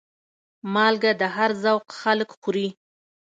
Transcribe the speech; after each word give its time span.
مالګه 0.73 1.11
د 1.21 1.23
هر 1.35 1.51
ذوق 1.63 1.85
خلک 2.01 2.29
خوري. 2.39 2.67